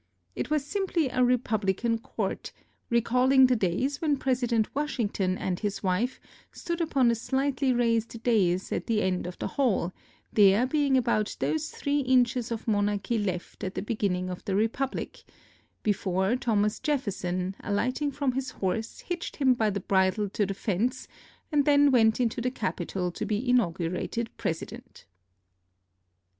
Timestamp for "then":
21.65-21.91